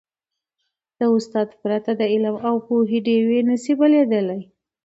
[0.97, 4.41] د استاد پرته، د علم او پوهې ډېوي نه سي بلېدلی.